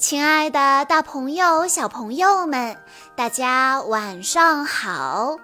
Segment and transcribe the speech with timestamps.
[0.00, 2.74] 亲爱的，大朋友、小朋友们，
[3.14, 5.36] 大家晚上好！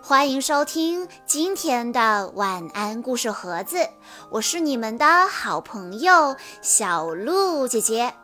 [0.00, 3.86] 欢迎收听今天的晚安故事盒子，
[4.30, 8.14] 我是你们的好朋友小鹿姐姐。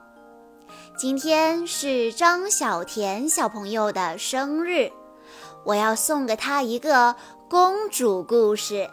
[0.96, 4.91] 今天是张小田小朋友的生日，
[5.66, 7.14] 我要送给他一个
[7.51, 8.89] 公主故事。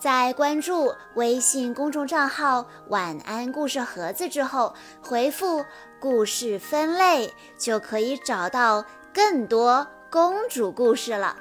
[0.00, 5.62] 在关注微信公众账号“晚安故事盒子”之后，回复
[6.00, 7.30] “故事分类”
[7.60, 11.36] 就可以找到更多公主故事了。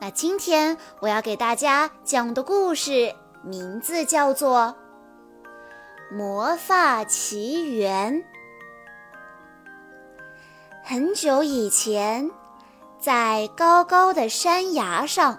[0.00, 4.74] 那今天我要给大家讲的故事名字叫做
[6.16, 8.14] 《魔法奇缘》。
[10.82, 12.30] 很久以前，
[12.98, 15.38] 在高高的山崖上。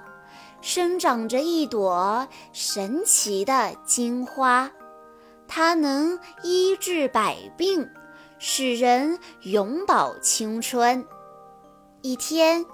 [0.68, 4.70] 生长着一朵神奇的金花，
[5.48, 7.90] 它能医治百病，
[8.38, 11.08] 使人永葆青春。
[12.02, 12.66] 一天，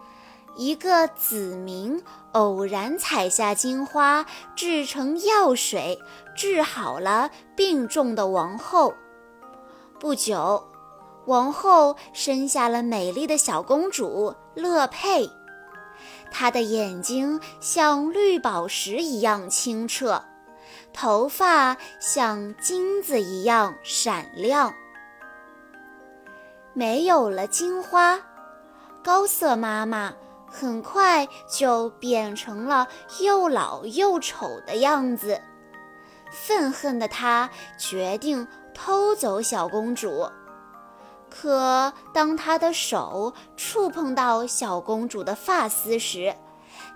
[0.56, 2.02] 一个子民
[2.32, 6.00] 偶然采下金花，制成药水，
[6.36, 8.96] 治好了病重的王后。
[10.00, 10.68] 不久，
[11.28, 15.30] 王后生下了美丽的小公主乐佩。
[16.36, 20.24] 她的眼睛像绿宝石一样清澈，
[20.92, 24.74] 头发像金子一样闪亮。
[26.74, 28.20] 没有了金花，
[29.04, 30.12] 高色妈妈
[30.48, 32.88] 很快就变成了
[33.20, 35.40] 又老又丑的样子。
[36.32, 40.28] 愤恨的她决定偷走小公主。
[41.36, 46.36] 可当他的手触碰到小公主的发丝时，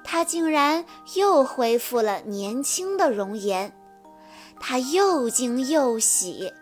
[0.03, 0.85] 她竟然
[1.15, 3.75] 又恢复了年轻的容颜。
[4.59, 6.53] 她又惊又喜，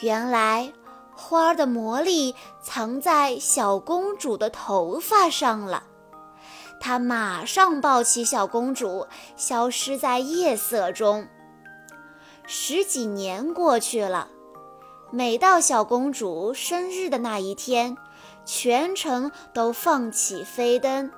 [0.00, 0.72] 原来
[1.14, 5.84] 花儿的魔力藏在小公主的头发上了。
[6.80, 11.28] 她马上抱起小公主，消失在夜色中。
[12.44, 14.28] 十几年过去了。
[15.10, 17.96] 每到小公主生日的那一天，
[18.44, 21.10] 全城都放起飞灯。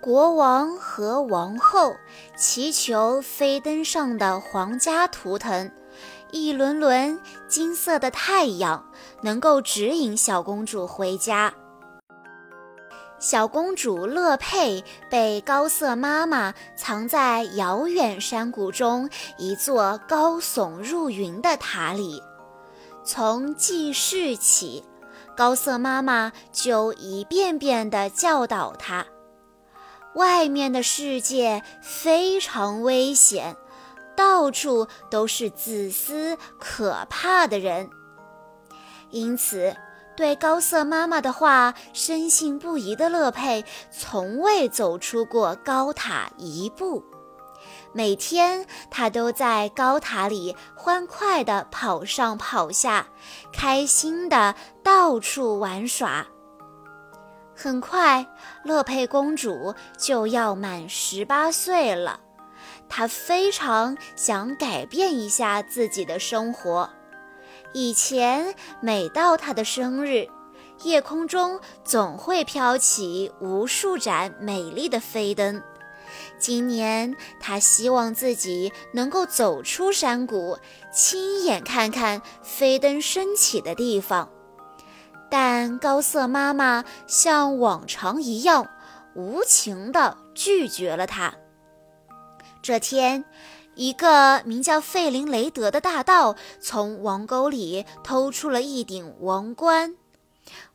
[0.00, 1.94] 国王和王后
[2.36, 5.70] 祈求飞灯上的皇家图腾——
[6.32, 8.84] 一轮轮金色的太阳，
[9.22, 11.54] 能够指引小公主回家。
[13.20, 19.08] 小公主乐佩被高瑟妈妈藏在遥远山谷中
[19.38, 22.20] 一座高耸入云的塔里。
[23.04, 24.84] 从记事起，
[25.36, 29.06] 高瑟妈妈就一遍遍地教导他：
[30.14, 33.56] 外面的世界非常危险，
[34.16, 37.90] 到处都是自私可怕的人。
[39.10, 39.76] 因此，
[40.16, 47.02] 对高瑟妈妈的话深信不疑的乐佩，从未走出过高塔一步。
[47.94, 53.06] 每天，他都在高塔里欢快地跑上跑下，
[53.52, 56.26] 开心地到处玩耍。
[57.54, 58.26] 很快，
[58.64, 62.18] 乐佩公主就要满十八岁了，
[62.88, 66.88] 她非常想改变一下自己的生活。
[67.74, 70.26] 以前，每到她的生日，
[70.82, 75.62] 夜空中总会飘起无数盏美丽的飞灯。
[76.42, 80.58] 今年，他希望自己能够走出山谷，
[80.92, 84.28] 亲眼看看飞灯升起的地方。
[85.30, 88.68] 但高色妈妈像往常一样
[89.14, 91.32] 无情地拒绝了他。
[92.60, 93.24] 这天，
[93.76, 99.94] 一个名叫费林雷德的大盗从王沟里偷出了一顶王冠。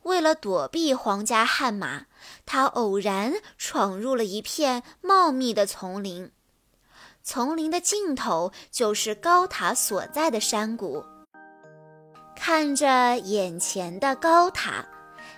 [0.02, 2.06] 为了躲避皇家悍马，
[2.46, 6.30] 他偶然闯入了一片茂密的丛林。
[7.22, 11.04] 丛林的尽头就是高塔所在的山谷。
[12.34, 14.86] 看着眼前的高塔，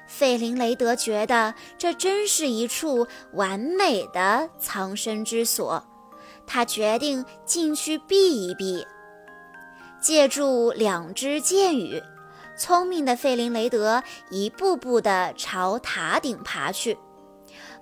[0.06, 5.82] 费林雷德觉得这真是一处完美的藏身之所。
[6.46, 8.86] 他决定进去避一避，
[10.00, 12.02] 借助两支箭羽。
[12.60, 16.98] 聪明的费林雷德一步步地朝塔顶爬去，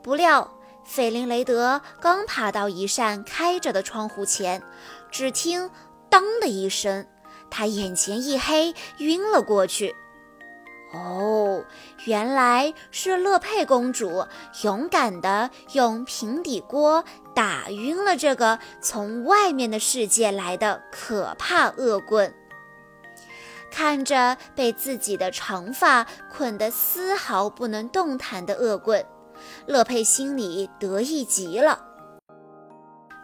[0.04, 0.48] 不料
[0.84, 4.62] 费林雷德刚爬到一扇开着的窗户前，
[5.10, 5.68] 只听
[6.08, 7.04] “当”的一声，
[7.50, 9.96] 他眼前一黑，晕了过去。
[10.94, 11.64] 哦，
[12.04, 14.24] 原来是乐佩公主
[14.62, 17.04] 勇敢地用平底锅
[17.34, 22.32] 打晕了这个从外面的世界来的可怕恶棍。
[23.70, 29.04] 看着被自己的长发捆得丝毫不能动弹的恶棍，
[29.66, 31.84] 乐佩心里得意极了。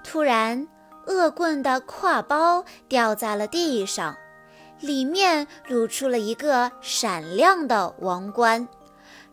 [0.02, 0.68] 突然，
[1.06, 4.16] 恶棍的挎包掉在了地上，
[4.80, 8.68] 里面露出了一个闪亮的王冠。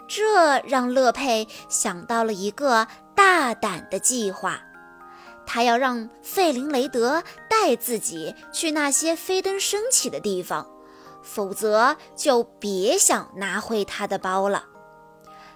[0.07, 4.61] 这让乐佩想到了一个大胆的计划，
[5.45, 10.67] 他要让费林雷德带自己去那些飞灯升起的地方，
[11.21, 14.65] 否则就别想拿回他的包了。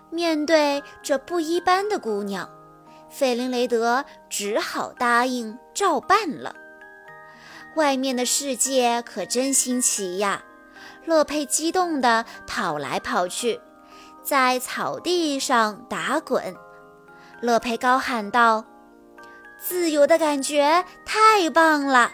[0.09, 2.49] 面对这不一般的姑娘，
[3.09, 6.55] 费林雷德只好答应照办了。
[7.75, 10.43] 外面的世界可真新奇呀！
[11.05, 13.59] 乐佩激动地跑来跑去。
[14.23, 16.55] 在草地上打滚，
[17.41, 18.65] 乐佩高喊道
[19.59, 22.11] ：“自由的感觉太棒了！”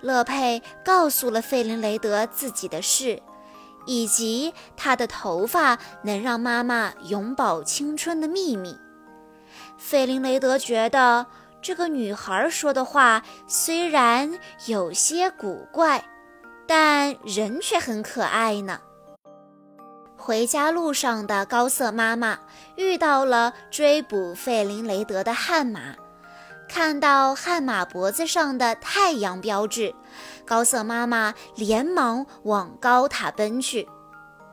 [0.00, 3.20] 乐佩告诉了费林雷德自己的事，
[3.86, 8.76] 以及他的头发能让妈妈永葆青春的秘密。
[9.76, 11.26] 费林雷德觉得
[11.60, 16.04] 这个女孩说的话虽然有些古怪，
[16.66, 18.80] 但人却很可爱呢。
[20.16, 22.38] 回家路上的高瑟妈妈
[22.76, 25.94] 遇到了追捕费林雷德的悍马，
[26.68, 29.94] 看到悍马脖子上的太阳标志，
[30.44, 33.88] 高瑟妈妈连忙往高塔奔去。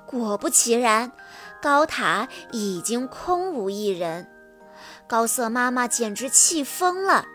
[0.08, 1.12] 果不其然，
[1.62, 4.28] 高塔已经空无一人。
[5.08, 7.26] 高瑟妈妈简直气疯了，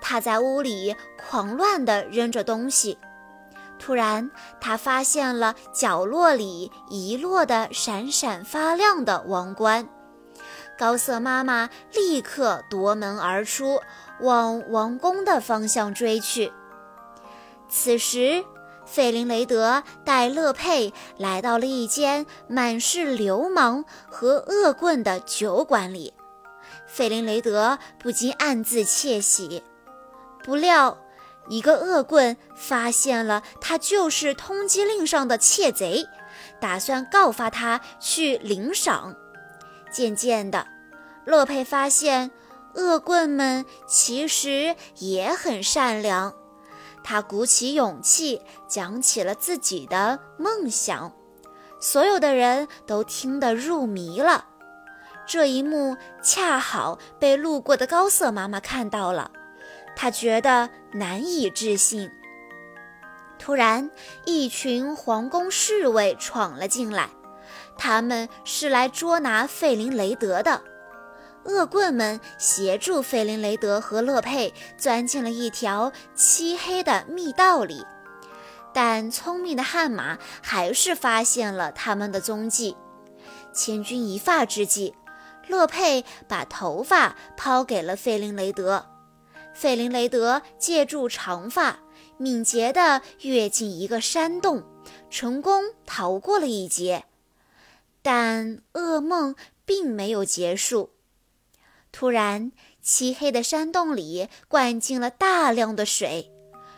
[0.00, 2.98] 她在屋里狂乱地扔着东西。
[3.78, 4.30] 突然，
[4.60, 9.88] 她发现了角落里遗落的闪闪发亮的王冠。
[10.78, 13.80] 高瑟妈妈立刻夺门而出，
[14.20, 16.52] 往王宫的方向追去。
[17.68, 18.44] 此时，
[18.84, 26.14] 费林雷德带乐佩来到了一间满是流氓和恶棍的酒馆里。
[26.86, 29.62] 费林雷德不禁暗自窃喜，
[30.44, 30.98] 不料。
[31.48, 36.04] 一个恶棍发现了他就是通缉令上的窃贼，
[36.60, 39.14] 打算告发他去领赏。
[39.90, 40.66] 渐渐的，
[41.24, 42.30] 乐佩发现
[42.74, 46.34] 恶棍们其实也很善良。
[47.02, 51.12] 他鼓起勇气讲起了自己的梦想，
[51.80, 54.46] 所有的人都听得入迷了。
[55.26, 59.30] 这一幕恰好被路过的高瑟妈妈看到了。
[59.96, 62.10] 她觉得难以置信。
[63.38, 63.90] 突然，
[64.24, 67.10] 一群皇宫侍卫闯了进来，
[67.78, 70.62] 他们是来捉拿费林雷德的。
[71.44, 77.84] 恶棍们协助费林雷德和乐佩钻进了一条漆黑的密道里，
[78.74, 82.76] 但聪明的悍马还是发现了他们的踪迹。
[83.52, 84.94] 千钧一发之际，
[85.46, 88.84] 乐佩把头发抛给了费林雷德。
[89.54, 91.78] 费林雷德借助长发，
[92.18, 94.64] 敏捷地跃进一个山洞，
[95.08, 97.04] 成功逃过了一劫。
[98.06, 100.92] 但噩梦并没有结束。
[101.90, 106.30] 突然，漆黑的山洞里灌进了大量的水，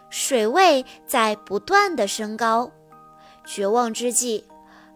[0.08, 2.72] 水位在不断的升高。
[3.44, 4.46] 绝望之际，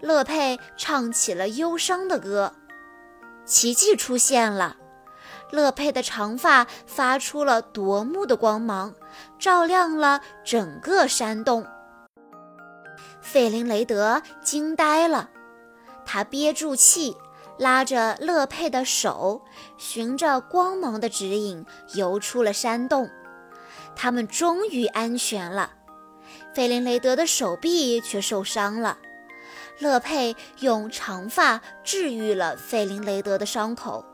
[0.01, 2.55] 乐佩唱起了忧伤的歌。
[3.45, 4.79] 奇迹出现了。
[5.51, 8.95] 乐佩的长发发出了夺目的光芒，
[9.39, 11.67] 照亮了整个山洞。
[13.21, 15.29] 费林雷德惊呆了，
[16.05, 17.17] 他憋住气，
[17.59, 19.43] 拉着乐佩的手，
[19.79, 23.09] 循着光芒的指引游出了山洞。
[23.95, 25.73] 他们终于安全了。
[26.55, 28.99] 费林雷德的手臂却受伤了，
[29.79, 34.05] 乐佩用长发治愈了费林雷德的伤口。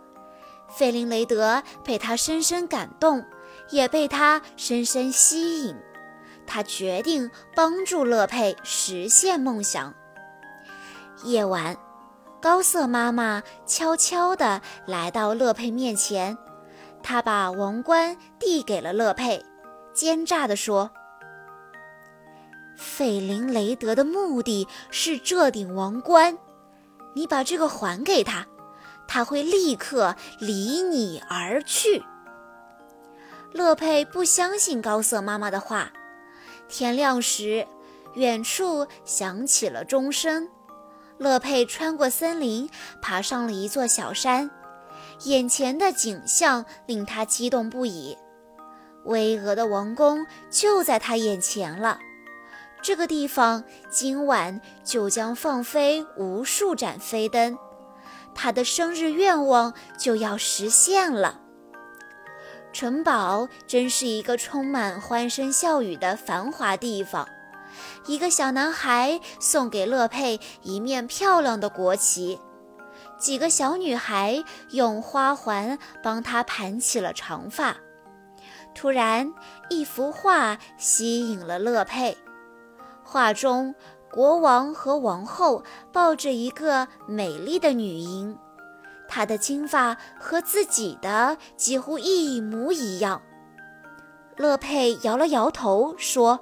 [0.68, 3.24] 费林雷德被他深深感动，
[3.70, 5.74] 也被他深深吸引。
[6.46, 9.94] 他决定帮助乐佩实现梦想。
[11.24, 11.76] 夜晚，
[12.40, 16.36] 高瑟妈妈悄悄地来到乐佩面前，
[17.02, 19.44] 她把王冠递给了乐佩，
[19.92, 20.90] 奸诈地说
[22.78, 26.38] ：“费林雷德的目的是这顶王冠，
[27.14, 28.46] 你把这个还给他。”
[29.10, 32.04] 他会立刻离你而去。
[33.54, 35.90] 乐佩不相信高瑟妈妈的话。
[36.68, 37.66] 天亮时，
[38.12, 40.46] 远处响起了钟声。
[41.18, 42.70] 乐佩穿过森林，
[43.02, 44.50] 爬上了一座小山。
[45.24, 48.16] 眼前的景象令他激动不已。
[49.04, 51.98] 巍峨的王宫就在他眼前了。
[52.80, 57.58] 这个地方今晚就将放飞无数盏飞灯，
[58.34, 61.40] 他的生日愿望就要实现了。
[62.72, 67.26] 城堡真是一个充满欢声笑语的繁华地方。
[68.06, 72.38] 一个小男孩送给乐佩一面漂亮的国旗，
[73.18, 77.76] 几个小女孩用花环帮他盘起了长发。
[78.74, 79.32] 突然，
[79.68, 82.16] 一幅画吸引了乐佩。
[83.02, 83.74] 画中，
[84.12, 88.38] 国王和王后抱着一个美丽的女婴，
[89.08, 93.20] 她的金发和自己的几乎一模一样。
[94.36, 96.38] 乐佩摇了摇头说：“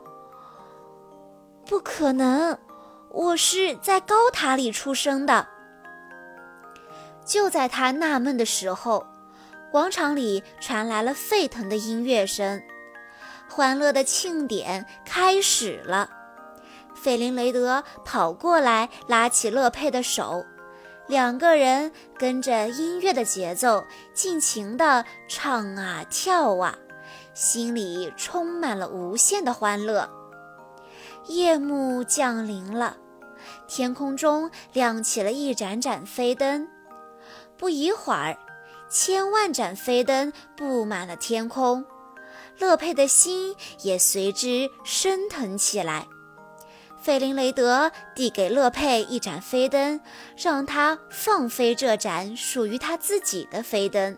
[1.67, 2.57] 不可能，
[3.11, 5.49] 我是在高塔里出生的。”
[7.27, 9.05] 就在他纳闷的时候，
[9.73, 12.63] 广场里传来了沸腾的音乐声，
[13.51, 16.09] 欢乐的庆典开始了。
[16.95, 20.47] 费林雷德跑过来，拉起乐佩的手，
[21.09, 26.79] 两个人跟着音乐的节奏，尽情地唱啊跳啊，
[27.35, 30.09] 心里充满了无限的欢乐。
[31.29, 32.97] 夜幕降临了，
[33.67, 36.69] 天空中亮起了一盏盏飞灯。
[37.57, 38.37] 不一会儿，
[38.89, 41.85] 千万盏飞灯布满了天空，
[42.59, 46.07] 乐佩的心也随之升腾起来。
[47.01, 50.01] 费林雷德递给乐佩一盏飞灯，
[50.37, 54.17] 让他放飞这盏属于他自己的飞灯。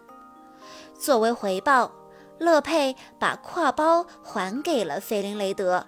[0.99, 1.93] 作为回报，
[2.39, 5.87] 乐佩把挎包还给了费林雷德，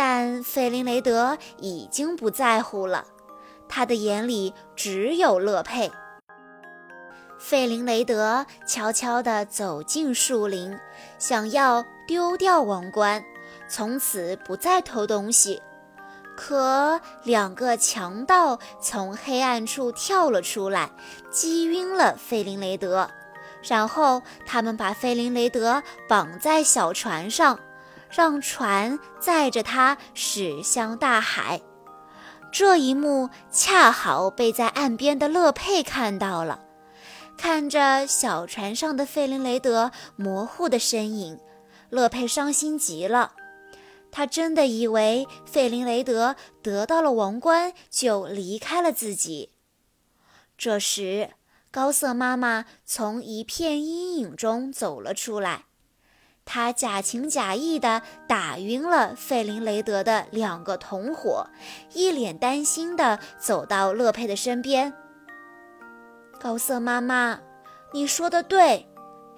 [0.00, 3.04] 但费林雷德已经不在乎了，
[3.68, 5.90] 他的眼里只有乐佩。
[7.36, 10.78] 费林雷德悄悄地走进树林，
[11.18, 13.24] 想要丢掉王冠，
[13.68, 15.60] 从此不再偷东西。
[16.36, 20.92] 可两个强盗从黑暗处跳了出来，
[21.28, 23.10] 击晕了费林雷德，
[23.64, 27.58] 然后他们把费林雷德绑在小船上，
[28.10, 31.60] 让船载着他驶向大海。
[32.50, 36.64] 这一幕恰好被在岸边的乐佩看到了，
[37.36, 41.38] 看着小船上的费林雷德模糊的身影，
[41.90, 43.34] 乐佩伤心极了。
[44.10, 49.52] 他真的以为费林雷德得到了王冠就离开了自己。
[50.56, 51.32] 这时，
[51.70, 55.66] 高瑟妈妈从一片阴影中走了出来，
[56.50, 61.46] 他假情假意地打晕了费林雷德的两个同伙，
[61.92, 64.94] 一脸担心地走到乐佩的身边。
[66.40, 67.40] 高瑟妈妈，
[67.92, 68.88] 你说的对，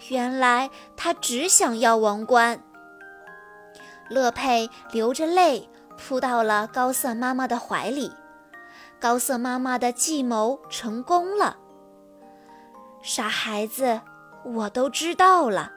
[0.08, 2.62] 原来他只想要王冠。
[4.08, 8.12] 乐佩流着泪扑到了高瑟妈妈的怀里，
[9.00, 11.56] 高瑟妈妈的计谋成功了。
[13.02, 14.00] 傻孩子，
[14.44, 15.72] 我都知道了。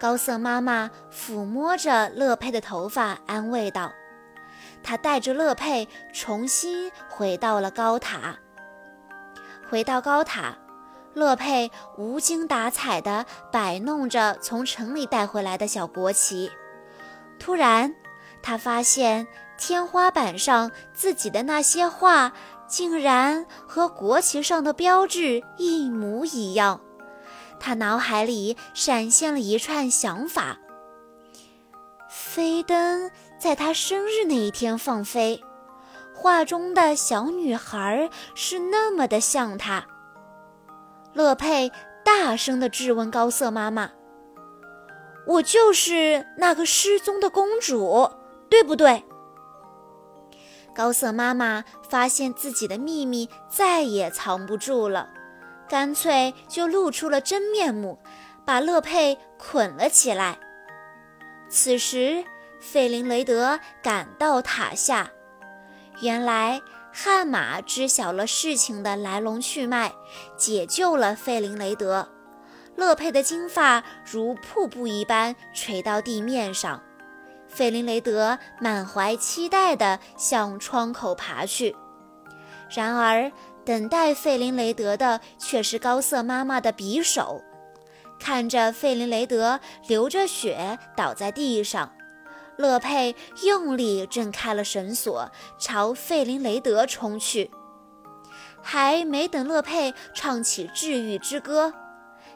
[0.00, 3.92] 高瑟妈妈抚摸着乐佩的头发，安慰道
[4.82, 8.38] ：“她带着乐佩重新回到了高塔。
[9.68, 10.56] 回到高塔，
[11.12, 16.50] 乐佩无精打采地摆弄着从城里带回来的小国旗。”
[17.38, 17.94] 突然，
[18.42, 19.26] 他发现
[19.58, 22.32] 天花板上自己的那些画
[22.66, 26.80] 竟然和国旗上的标志一模一样。
[27.60, 30.58] 他脑海里闪现了一串想法：
[32.08, 35.44] 飞灯在他生日那一天放飞，
[36.14, 39.86] 画中的小女孩是那么的像他。
[41.12, 41.70] 乐佩
[42.04, 43.90] 大声地质问高瑟妈妈。
[45.26, 48.10] 我就是那个失踪的公主，
[48.48, 49.04] 对不对？
[50.74, 55.10] 高瑟妈妈发现自己的秘密再也藏不住了，
[55.70, 58.00] 干脆就露出了真面目，
[58.44, 60.36] 把乐佩捆了起来。
[61.48, 62.24] 此时，
[62.60, 65.12] 费林雷德赶到塔下，
[66.02, 66.60] 原来
[66.92, 69.92] 悍马知晓了事情的来龙去脉，
[70.36, 72.08] 解救了费林雷德。
[72.74, 76.82] 乐佩的金发如瀑布一般垂到地面上，
[77.46, 81.76] 费林雷德满怀期待地向窗口爬去。
[82.70, 83.32] 然而，
[83.70, 87.40] 等待费林雷德的却是高瑟妈妈的匕首。
[88.18, 91.92] 看着费林雷德流着血倒在地上，
[92.56, 97.48] 乐佩用力挣开了绳索，朝费林雷德冲去。
[98.60, 101.72] 还没等乐佩唱起治愈之歌。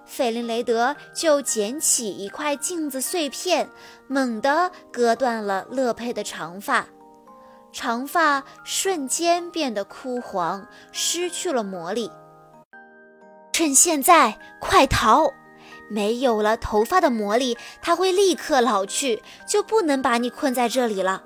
[0.05, 3.69] 费林雷德就捡起一块镜子碎片，
[4.07, 6.87] 猛地割断了乐佩的长发，
[7.75, 12.11] 长发瞬间变得枯黄，失去了魔力。
[13.52, 15.33] 趁现在，快逃！
[15.90, 21.25] 没有了头发的魔力，它会立刻老去，就不能把你困在这里了。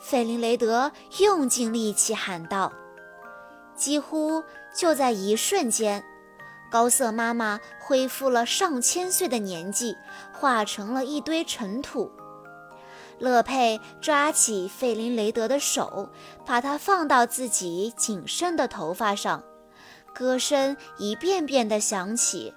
[0.00, 2.72] 费林雷德用尽力气喊道。
[3.74, 4.42] 几乎
[4.74, 6.04] 就在一瞬间，
[6.70, 9.96] 高瑟妈妈恢复了上千岁的年纪，
[10.32, 12.10] 化成了一堆尘土。
[13.18, 16.10] 乐佩抓起费林雷德的手，
[16.44, 19.42] 把它放到自己仅剩的头发上，
[20.14, 22.54] 歌声一遍遍地响起。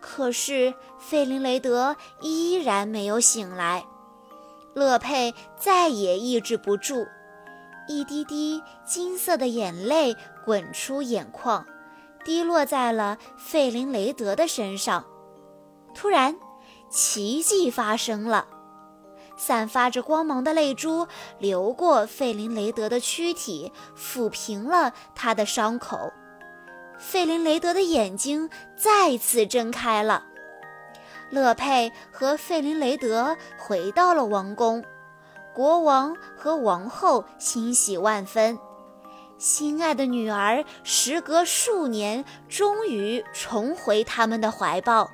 [0.00, 3.84] 可是费林雷德依然没有醒来，
[4.74, 7.06] 乐佩再也抑制不住，
[7.86, 11.64] 一滴滴金色的眼泪滚出眼眶，
[12.24, 15.04] 滴落在了费林雷德的身上。
[15.94, 16.36] 突然，
[16.90, 18.48] 奇迹发生了，
[19.44, 21.08] 散发着光芒的泪珠
[21.40, 26.12] 流过费林雷德的躯体，抚平了他的伤口。
[26.96, 30.26] 费林雷德的眼睛再次睁开了。
[31.30, 34.84] 乐佩和费林雷德回到了王宫，
[35.52, 38.56] 国王和王后欣喜万分。
[39.38, 45.10] 心爱的女儿时隔数年终于重回他们的怀抱。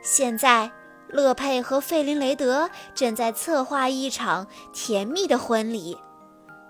[0.00, 0.70] 现在，
[1.08, 5.98] 乐佩和费林雷德正在策划一场甜蜜的婚礼。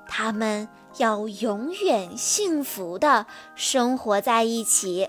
[0.09, 0.69] 他们。
[0.97, 5.09] 要永远幸福的生活在一起。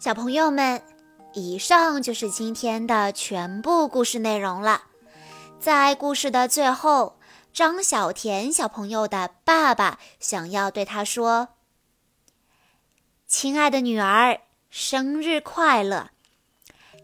[0.00, 0.82] 小朋友们，
[1.34, 4.84] 以上就是今天的全部故事内容了。
[5.60, 7.20] 在故事的最后，
[7.52, 11.50] 张小田小朋友的爸爸想要对他说
[13.28, 14.40] ：“亲爱的女儿，
[14.70, 16.10] 生日快乐！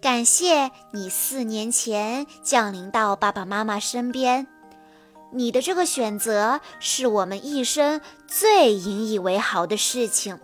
[0.00, 4.46] 感谢你四年前降临到爸爸妈妈身边。”
[5.30, 10.40] 你的这个选择是我们一生最引以为豪的事情。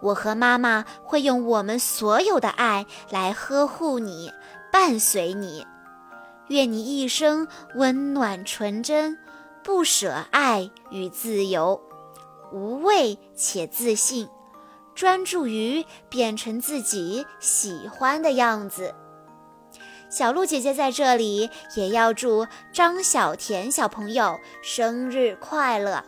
[0.00, 4.30] 我和妈妈会用我们所有的爱来呵护你，
[4.70, 5.66] 伴随你。
[6.48, 9.18] 愿你一生温暖纯真，
[9.64, 11.80] 不舍爱与自由，
[12.52, 14.28] 无畏且自信，
[14.94, 18.94] 专注于变成自己喜欢的样子。
[20.08, 26.04] 小鹿姐姐在这里也要祝张小甜小朋友生日快乐。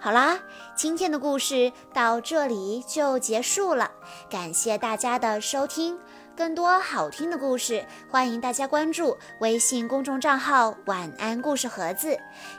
[0.00, 0.38] 好啦，
[0.76, 3.90] 今天的故事到这里就结束了，
[4.30, 5.98] 感谢大家的收听。
[6.38, 12.16] 更多好听的故事，欢迎大家关注微信公众账号“晚安故事盒子”，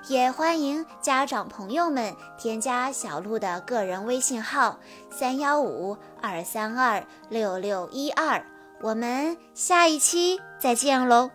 [0.10, 4.78] 也欢迎家长朋友们添加小鹿的个人微信号：
[5.10, 8.46] 三幺五二三二六六一二。
[8.82, 11.32] 我们下一期再见喽。